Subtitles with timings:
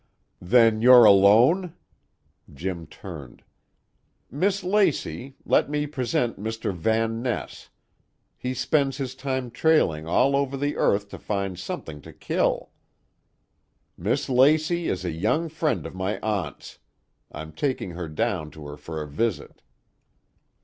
[0.41, 1.75] "Then you're alone?"
[2.51, 3.43] Jim turned.
[4.31, 6.73] "Miss Lacey, let me present Mr.
[6.73, 7.69] Van Ness;
[8.35, 12.71] he spends his time trailing all over the earth to find something to kill.
[13.95, 16.79] Miss Lacey is a young friend of my aunt's;
[17.31, 19.61] I'm taking her down to her for a visit."